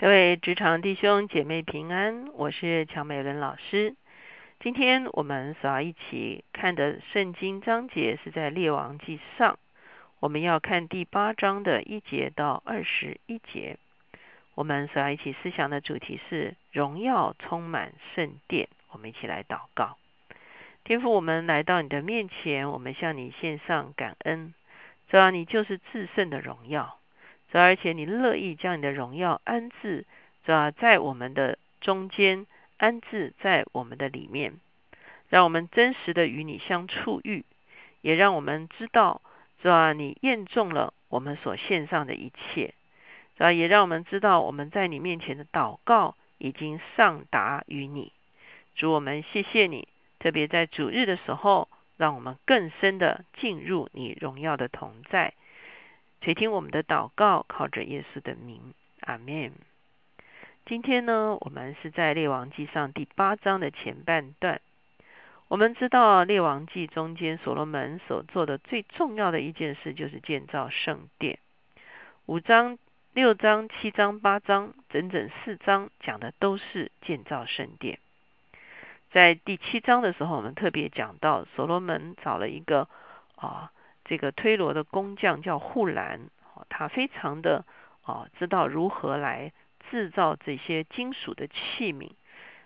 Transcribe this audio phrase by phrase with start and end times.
[0.00, 3.96] 各位职场弟兄姐妹平安，我是乔美伦老师。
[4.60, 9.58] 今天我们所要一起看的圣经章节是在列王记上，
[10.20, 13.76] 我们要看第八章的一节到二十一节。
[14.54, 18.68] 我们所要一起思想的主题是荣耀充满圣殿。
[18.92, 19.96] 我们一起来祷告，
[20.84, 24.54] 天父，我们来到你的面前，我们向你献上感恩，
[25.08, 26.97] 主要你就是至圣的荣耀。
[27.50, 30.04] 主而且你乐意将你的荣耀安置，
[30.44, 32.46] 主要在我们的中间
[32.76, 34.54] 安置在我们的里面，
[35.28, 37.44] 让我们真实的与你相处遇，
[38.02, 39.22] 也让我们知道，
[39.62, 42.74] 主啊，你验中了我们所献上的一切，
[43.36, 48.12] 主啊，也让我们知道我们在你面前的祷告已经上达于你。
[48.74, 55.32] 主我们谢谢你，特别在主日的时候，让我们更深的进入你荣耀的同在。
[56.20, 59.52] 垂听我们的祷告，靠着耶稣的名，阿门。
[60.66, 64.60] 今天呢，我们是在列王记上第八章的前半段。
[65.46, 71.38] 我们知道列王记中间所罗门所做的最重要的一件事，就是建造圣殿。
[72.26, 72.78] 五章、
[73.14, 78.00] 六章、七章、八章，整整四章讲的都是建造圣殿。
[79.12, 82.88] 在第七章的时候，我们特别讲到所罗门找了一个
[83.36, 83.70] 啊。
[84.08, 86.30] 这个推罗的工匠叫护兰，
[86.70, 87.66] 他非常的
[88.00, 89.52] 啊知道如何来
[89.90, 92.12] 制造这些金属的器皿。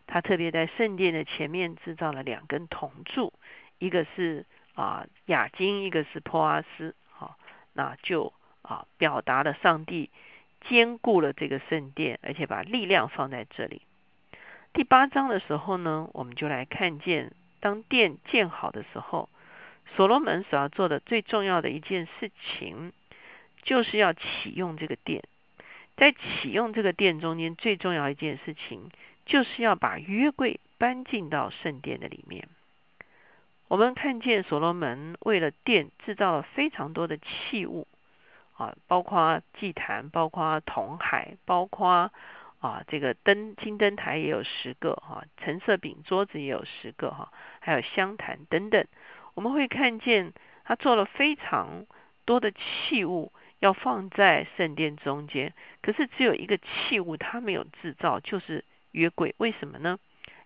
[0.07, 3.33] 他特别在圣殿的前面制造了两根铜柱，
[3.79, 7.37] 一个是啊亚金，一个是珀阿斯，好，
[7.73, 10.11] 那就啊表达了上帝
[10.61, 13.83] 坚固了这个圣殿，而且把力量放在这里。
[14.73, 19.29] 第八章的时候呢，我们就来看见当殿建好的时候。
[19.97, 22.93] 所罗门所要做的最重要的一件事情，
[23.63, 25.23] 就是要启用这个殿。
[25.97, 28.91] 在启用这个殿中间，最重要一件事情，
[29.27, 32.49] 就是要把约柜搬进到圣殿的里面。
[33.69, 37.87] 我们看见所罗门为了殿制造了非常多的器物，
[38.57, 42.11] 啊，包括祭坛，包括铜海，包括
[42.61, 48.87] 啊这个灯金灯台也有十个哈，橙色饼桌子也有十个哈，还有香坛等等。
[49.35, 50.33] 我们会看见
[50.65, 51.87] 他做了非常
[52.25, 55.53] 多的器物，要放在圣殿中间。
[55.81, 59.35] 可是只有一个器物他没有制造，就是约柜。
[59.39, 59.99] 为什么呢？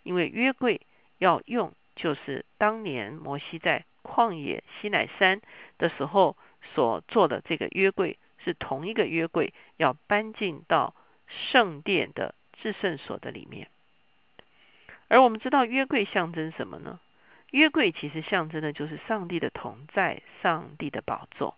[0.02, 0.80] 因为约柜
[1.18, 5.40] 要用，就是当年摩西在旷野西乃山
[5.78, 6.36] 的时候
[6.74, 10.94] 所做的这个约柜，是同一个约柜，要搬进到
[11.26, 13.68] 圣殿的至圣所的里面。
[15.08, 17.00] 而我们知道约柜象征什么呢？
[17.56, 21.56] 约柜其实象征的就是上帝的同在，上帝的宝座。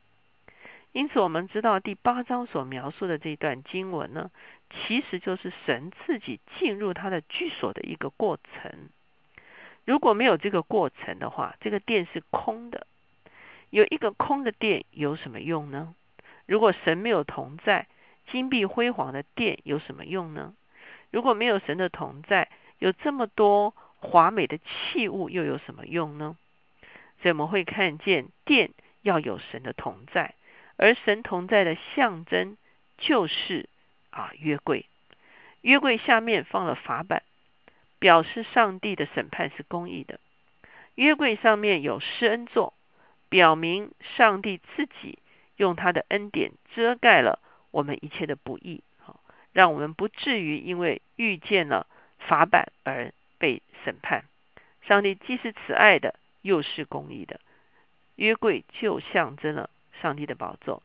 [0.92, 4.31] 因此，我们知道第八章所描述的这段经文呢，
[4.70, 8.91] 其实就是神自己进入他的居所的一个过程。
[9.87, 12.87] 如果没有这个过程的话，这个殿是空的。
[13.70, 15.97] 有一个空的殿有什么用呢？
[16.47, 17.88] 如果神没有同在，
[18.31, 20.54] 金碧辉煌的殿有什么用呢？
[21.10, 22.48] 如果没有神的同在，
[22.78, 23.75] 有这么多。
[24.00, 26.36] 华美的器物又有什么用呢？
[27.20, 28.70] 所以我们会看见殿
[29.03, 30.34] 要有神的同在，
[30.76, 32.56] 而神同在的象征
[32.97, 33.69] 就是
[34.10, 34.87] 啊约柜。
[35.62, 37.25] 约柜下面放了法板，
[37.98, 40.20] 表示上帝的审判是公义的。
[40.94, 42.75] 约柜上面有施恩座，
[43.28, 45.19] 表明上帝自己
[45.56, 47.41] 用他的恩典遮盖了
[47.72, 49.20] 我们一切的不义，好，
[49.53, 51.88] 让我们不至于因为遇见了
[52.19, 53.12] 法板而。
[53.38, 54.25] 被审判，
[54.82, 57.41] 上帝既是慈爱的，又是公义的。
[58.16, 59.71] 约柜就象征了
[60.03, 60.82] 上帝的宝座。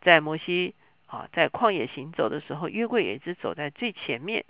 [0.00, 0.74] 在摩西
[1.06, 4.44] 啊，在旷野行走的时候，约柜也是走在最前面，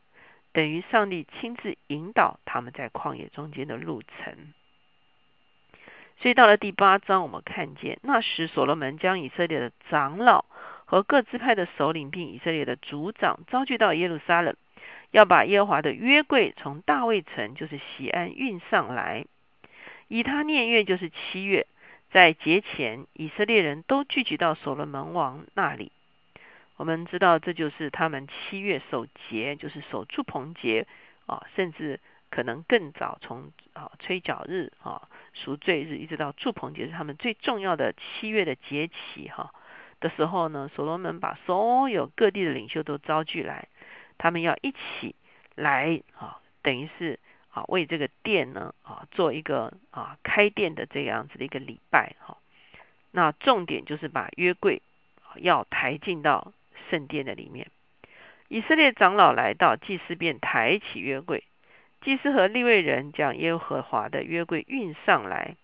[0.52, 4.52] 等于上帝亲自引导他们在旷野中间的路程。
[6.20, 10.44] 所以到了第八章，我们看见那时所罗门将以色列的长老
[10.84, 14.54] 和各支派的首领，并以色列的族长招聚到耶路撒冷。
[15.10, 19.24] 要把耶和华的约柜从大卫城，就是西安运上来。
[20.08, 21.66] 以他念月就是七月，
[22.10, 25.92] 在节前，以色列人都聚集到所罗门王那里。
[26.76, 30.86] 我们知道，这就是他们七月守节，就是守祝棚节
[31.26, 32.00] 啊，甚至
[32.30, 39.52] 可能更早，从啊吹角日啊赎罪日，一直到祝棚节，是他们最重要的七月的节期哈
[40.00, 40.70] 的时候呢。
[40.74, 43.68] 所罗门把所有各地的领袖都招聚来。
[44.18, 45.14] 他们要一起
[45.54, 47.18] 来啊，等于是
[47.50, 52.36] 啊，为这个殿呢啊做一个啊开店的这样子的一个礼拜哈。
[53.10, 54.82] 那重点就是把约柜
[55.36, 56.52] 要抬进到
[56.90, 57.68] 圣殿的里面。
[58.48, 61.44] 以色列长老来到，祭司便抬起约柜。
[62.00, 65.56] 祭司和利未人将耶和华的约柜运上来，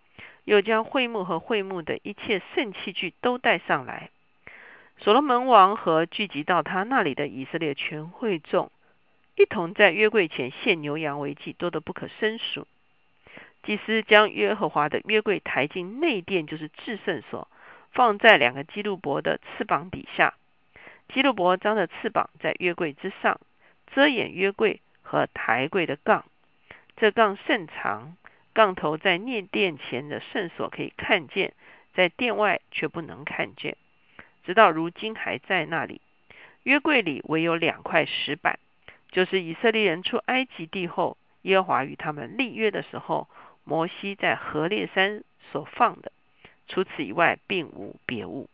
[0.44, 4.10] 又将会幕和会幕的一切圣器具都带上来。
[4.98, 8.70] 所罗门王和聚集到他那里的以色列全会众，
[9.36, 12.66] 一同在约柜前献牛羊为祭，多得不可胜数。
[13.62, 17.48] 祭司将耶和华的约柜抬进内殿，就是至圣所，
[17.92, 20.34] 放在两个基路伯的翅膀底下。
[21.08, 23.40] 基路伯张着翅膀在约柜之上，
[23.94, 26.24] 遮掩约柜和抬柜的杠。
[26.96, 28.16] 这杠甚长，
[28.52, 31.52] 杠头在内殿前的圣所可以看见，
[31.94, 33.76] 在殿外却不能看见。
[34.44, 36.00] 直到如今还在那里。
[36.62, 38.58] 约柜里唯有两块石板，
[39.10, 43.28] 就是以色列人出埃及地后，耶和华与他们立约的时候，
[43.64, 46.10] 摩西在何烈山所放的。
[46.66, 48.48] 除此以外，并无别物。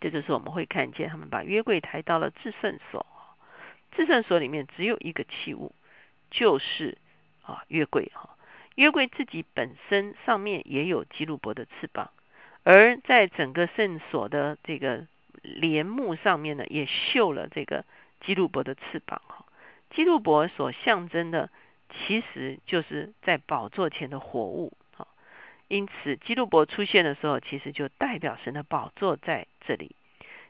[0.00, 3.06] 这就是我们会看见他们把约柜抬到了至圣所。
[3.92, 5.74] 至圣所里面只有一个器物，
[6.30, 6.98] 就是
[7.42, 8.30] 啊约柜哈。
[8.74, 12.10] 约柜自己本身上面也有基路伯的翅膀。
[12.64, 15.06] 而在整个圣所的这个
[15.42, 17.84] 帘幕上面呢，也绣了这个
[18.20, 19.44] 基路伯的翅膀哈。
[19.90, 21.50] 基路伯所象征的，
[21.90, 25.06] 其实就是在宝座前的活物啊。
[25.68, 29.94] 因此，基路伯出现的时候，其实就代表神的宝座在这里。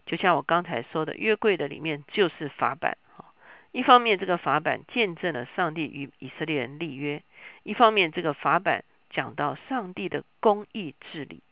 [0.07, 3.25] 就像我刚才说的，约柜的里面就是法版哈。
[3.73, 7.21] 一方面，这个法版见证了上帝与以色列人立约；
[7.65, 11.43] 一方面，这个法版讲到上帝的公义治理。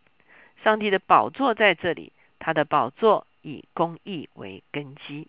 [0.63, 5.27] 上帝的宝座在这里，他的宝座以公义为根基。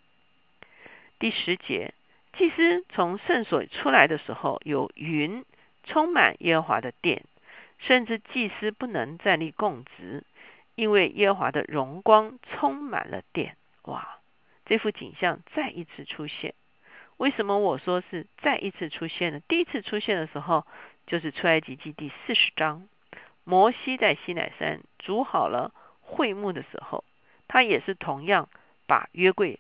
[1.18, 1.94] 第十节，
[2.38, 5.44] 祭司从圣所出来的时候，有云
[5.83, 7.24] 充满耶和华的殿，
[7.80, 10.24] 甚至祭司不能站立供职，
[10.75, 13.57] 因为耶和华的荣光充满了殿。
[13.83, 14.19] 哇，
[14.65, 16.53] 这幅景象再一次出现。
[17.18, 19.39] 为什么我说是再一次出现呢？
[19.47, 20.68] 第一次出现的时候，
[21.07, 22.88] 就是出埃及记第四十章。
[23.44, 27.04] 摩西在西乃山筑好了会幕的时候，
[27.48, 28.50] 他也是同样
[28.88, 29.60] 把约柜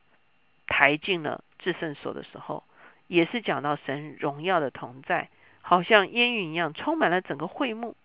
[0.67, 2.63] 抬进了至圣所的时候，
[3.07, 5.29] 也是讲到神荣耀的同在，
[5.61, 7.95] 好像烟云一样充满了整个会幕，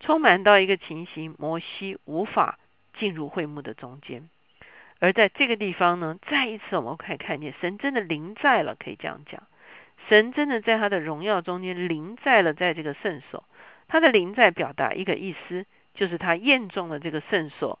[0.00, 2.58] 充满到一个情形，摩西无法
[2.98, 4.28] 进入会幕的中间。
[5.00, 9.42] 而在这个地方呢，再一次我们可以看见神真的临在了，可以这样讲，
[10.08, 13.44] 神真的在他的荣耀中间临在了，在这个圣所。
[13.88, 17.78] 他的灵在表达一个意思，就是他验中了这个圣所，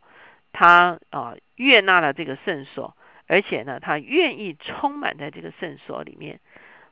[0.52, 2.96] 他啊悦纳了这个圣所，
[3.26, 6.40] 而且呢，他愿意充满在这个圣所里面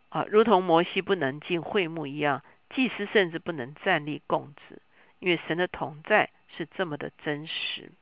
[0.09, 4.81] 啊，如同摩西不能进会幕一样，祭司甚至不能站立供职，
[5.19, 7.93] 因为神的同在是这么的真实。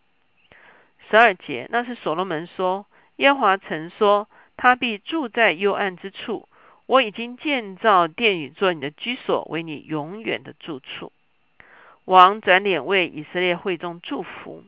[1.09, 2.87] 十二节，那是所罗门说，
[3.17, 6.49] 耶华曾说，他必住在幽暗之处。
[6.91, 11.13] 我已经建造殿宇做你的居所，为你永远的住处。
[12.05, 14.65] 王转脸为以色列会众祝福，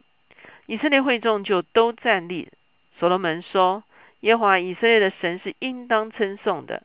[0.66, 2.52] 以色列会众就都站立。
[3.00, 3.82] 所罗门说
[4.22, 6.84] ：“耶和华以色列的神是应当称颂的，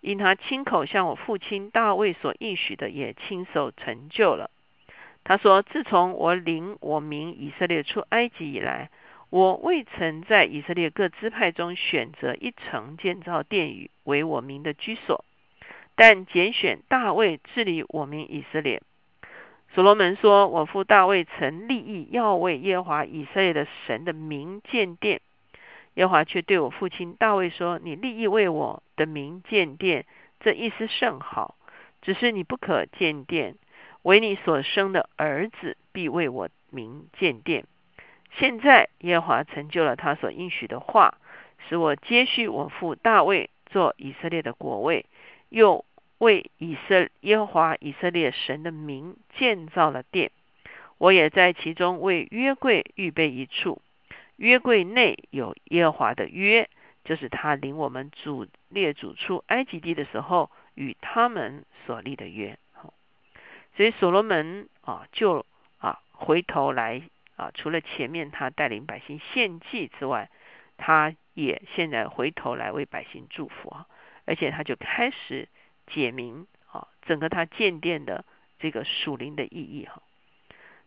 [0.00, 4.52] 因他亲口向我父亲大卫所应许的，也亲手成就了。”
[5.24, 8.88] 他说：“自从我领我民以色列出埃及以来。”
[9.30, 15.24] 我未曾在以色列各支派中选择一城建造殿宇为我民的居所，
[15.96, 18.80] 但拣选大卫治理我民以色列。
[19.74, 25.20] 所罗门说：“我父大卫曾立意要为耶和华以色列的神的名建殿，
[25.94, 30.06] 耶和华却对我父亲大卫说：‘你立意为我的名建殿，
[30.40, 31.56] 这意思甚好，
[32.00, 33.56] 只是你不可建殿，
[34.02, 37.64] 为你所生的儿子必为我名建殿。’”
[38.32, 41.18] 现在耶和华成就了他所应许的话，
[41.68, 45.06] 使我接续我父大卫做以色列的国位，
[45.48, 45.84] 又
[46.18, 50.30] 为以色耶和华以色列神的名建造了殿。
[50.98, 53.80] 我也在其中为约柜预备一处，
[54.36, 56.68] 约柜内有耶和华的约，
[57.04, 62.58] 就是他领我们主列祖出埃及地的时候与他们所立的约。
[63.76, 65.44] 所以所罗门啊，就
[65.78, 67.02] 啊回头来。
[67.36, 70.30] 啊，除了前面他带领百姓献祭之外，
[70.76, 73.86] 他也现在回头来为百姓祝福啊，
[74.24, 75.48] 而且他就开始
[75.86, 78.24] 解明啊，整个他建殿的
[78.58, 80.02] 这个属灵的意义哈。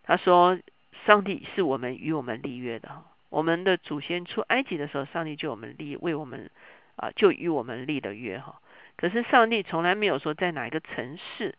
[0.03, 0.59] 他说，
[1.05, 6.49] 上帝是我们与我们立约的哈，我们的祖先出埃及的时候，上帝就我们立为我们
[6.95, 8.59] 啊，就与我们立的约哈。
[8.95, 11.55] 可是上帝从来没有说在哪一个城市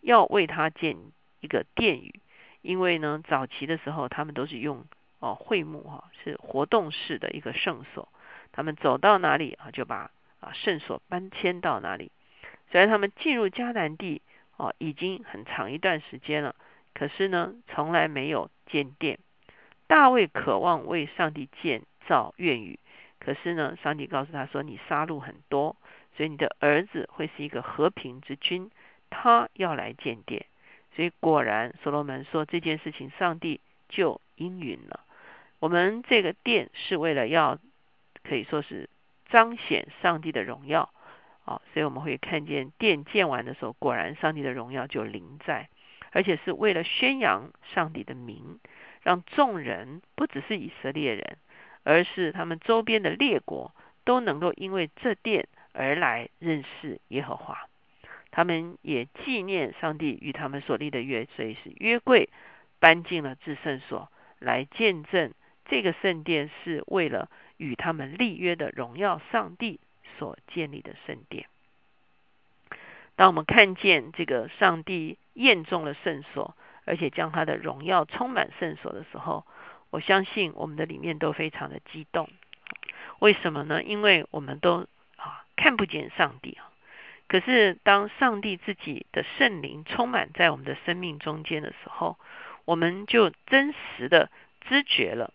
[0.00, 0.96] 要为他建
[1.40, 2.20] 一个殿宇。
[2.64, 4.86] 因为呢，早期的时候他们都是用
[5.18, 8.08] 哦会幕哈，是活动式的一个圣所。
[8.52, 12.10] 他们走到哪里啊，就把啊圣所搬迁到哪里。
[12.70, 14.22] 虽然他们进入迦南地
[14.56, 16.56] 哦，已经很长一段时间了，
[16.94, 19.18] 可是呢，从来没有建殿。
[19.86, 22.78] 大卫渴望为上帝建造院宇，
[23.20, 25.76] 可是呢，上帝告诉他说：“你杀戮很多，
[26.16, 28.70] 所以你的儿子会是一个和平之君，
[29.10, 30.46] 他要来建殿。”
[30.94, 35.00] 所以果然，所罗门说这件事情，上帝就应允了。
[35.58, 37.58] 我们这个殿是为了要
[38.22, 38.88] 可以说是
[39.28, 40.92] 彰显上帝的荣耀
[41.44, 45.68] 啊，所以我们会看见殿建完的时候，果然上帝的荣耀就临在，
[46.12, 48.60] 而且是为了宣扬上帝的名，
[49.02, 51.38] 让众人不只是以色列人，
[51.82, 53.74] 而是他们周边的列国
[54.04, 57.66] 都能够因为这殿而来认识耶和华。
[58.36, 62.30] 他们也纪念上帝与他们所立的约，所以是约柜
[62.80, 64.10] 搬进了至圣所，
[64.40, 65.32] 来见证
[65.66, 69.78] 这个圣殿是为了与他们立约的荣耀上帝
[70.18, 71.46] 所建立的圣殿。
[73.14, 79.46] 当我们看见这个上帝验中了圣所，而且将他的荣耀充满圣所的时候，
[79.90, 82.28] 我相信我们的里面都非常的激动。
[83.20, 83.80] 为什么呢？
[83.84, 86.73] 因为我们都啊看不见上帝啊。
[87.34, 92.16] 可是，当上帝自己的圣灵充满在我们的生命中间的时候，
[92.64, 95.34] 我们就真实的知觉了。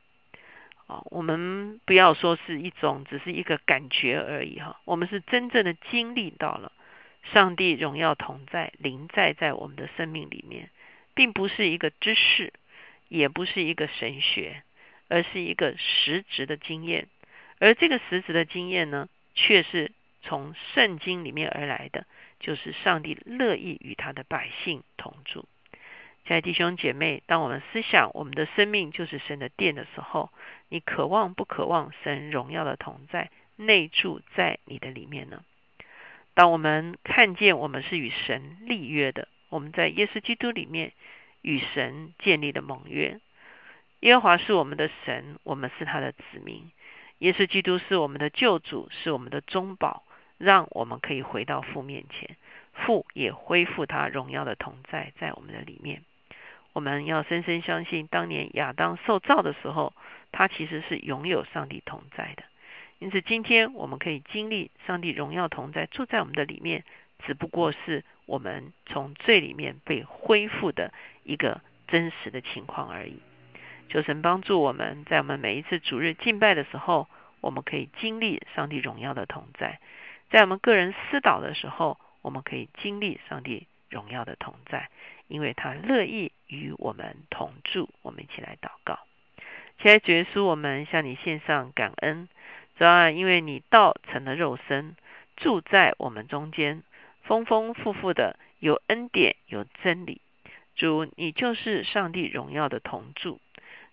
[0.88, 4.80] 啊，我们不要说是一种，只是一个感觉而已哈。
[4.86, 6.72] 我们是真正的经历到了
[7.34, 10.70] 上帝荣耀同在、临在在我们的生命里面，
[11.14, 12.54] 并不是一个知识，
[13.10, 14.64] 也不是一个神学，
[15.10, 17.10] 而是一个实质的经验。
[17.60, 19.92] 而这个实质的经验呢，却是。
[20.22, 22.06] 从圣经里面而来的，
[22.40, 25.48] 就是上帝乐意与他的百姓同住。
[26.26, 30.30] 在弟兄姐妹，当我们思想我们的生命就是神的殿的时候，
[30.68, 35.44] 你渴望不渴望神荣耀的同在内住在你的里面呢？
[36.36, 40.94] 当我们看见我们是与神立约的，我们在耶稣基督里面
[41.42, 43.20] 与神建立的盟约，
[44.02, 46.70] 耶和华是我们的神，我们是他的子民，
[47.18, 50.04] 耶稣基督是我们的救主，是我们的中保。
[50.40, 52.36] 让我们可以回到父面前，
[52.74, 56.02] 父也恢复他荣耀的同在在我们的里面。
[56.74, 59.94] 我们要深深相信，当年亚当受造的时候，
[60.32, 62.44] 他其实是拥有上帝同在的。
[63.00, 66.84] 因此，今天我们可以经历上帝荣耀同在住在我们的里面，
[67.26, 70.94] 只不过是我们从罪里面被恢复的
[71.24, 73.20] 一个真实的情况而已。
[73.90, 77.08] 求神帮助我们在我们每一次主日敬拜的时候，
[77.42, 79.80] 我们可以经历上帝荣耀的同在。
[80.30, 84.90] 在我们个人思祷的时候，我们可以经历上帝荣耀的同在，
[85.28, 87.90] 因为他乐意与我们同住。
[88.04, 89.00] 我们一起来祷告，
[89.82, 92.30] 亲爱的主耶稣，我们向你献上感恩。
[92.78, 94.96] 主啊，因为你道成了肉身，
[95.36, 96.84] 住在我们中间，
[97.24, 100.22] 丰丰富富的有恩典有真理。
[100.76, 103.42] 主，你就是上帝荣耀的同住。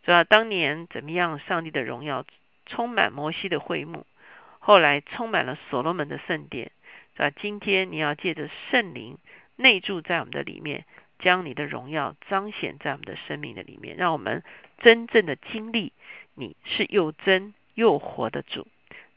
[0.02, 1.38] 主啊，当年怎么样？
[1.38, 2.24] 上帝的荣耀
[2.66, 4.06] 充满摩西的会幕。
[4.66, 6.72] 后来充满了所罗门的圣殿，
[7.14, 7.30] 是吧？
[7.30, 9.16] 今天你要借着圣灵
[9.54, 10.84] 内住在我们的里面，
[11.20, 14.42] 将你的荣耀彰显在我们的生命的里面，让我们
[14.78, 15.92] 真正的经历
[16.34, 18.66] 你是又真又活的主，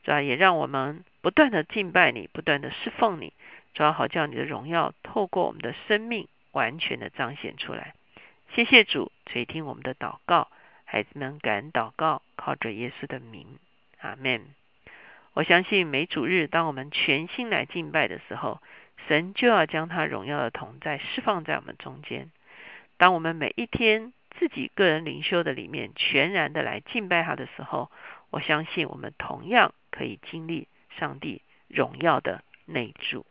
[0.06, 3.34] 是吧也让我们不断的敬拜你，不断的侍奉你，
[3.74, 7.96] 主要好叫你的荣耀透过我们的生命完全的彰显出来。
[8.54, 10.48] 谢谢主垂听我们的祷告，
[10.86, 13.58] 孩子们感恩祷告，靠着耶稣的名，
[13.98, 14.46] 阿门。
[15.34, 18.62] 我相信每主日，当我们全心来敬拜的时候，
[19.08, 22.30] 神就要将他荣耀的同在释放在我们中间。
[22.98, 27.90] 当我们每一天自己个人灵修的里面全然的来敬拜他的时候，
[28.32, 30.68] 我相信我们同样可以经历
[30.98, 33.26] 上帝荣耀的内住。